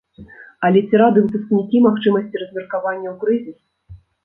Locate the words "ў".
3.13-3.15